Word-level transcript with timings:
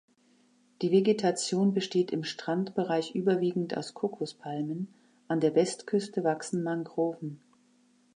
Die 0.81 0.91
Vegetation 0.91 1.75
besteht 1.75 2.09
im 2.09 2.23
Strandbereich 2.23 3.13
überwiegend 3.13 3.77
aus 3.77 3.93
Kokospalmen, 3.93 4.87
an 5.27 5.41
der 5.41 5.53
Westküste 5.53 6.23
wachsen 6.23 6.63
Mangroven. 6.63 7.39